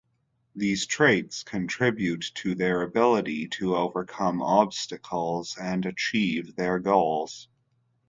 These 0.55 0.87
traits 0.87 1.43
contribute 1.43 2.31
to 2.33 2.55
their 2.55 2.81
ability 2.81 3.49
to 3.49 3.75
overcome 3.75 4.41
obstacles 4.41 5.55
and 5.59 5.85
achieve 5.85 6.55
their 6.55 6.79
goals. 6.79 7.47